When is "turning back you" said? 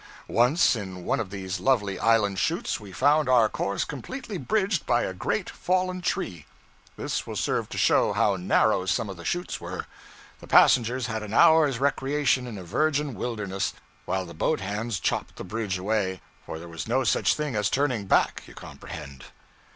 17.69-18.55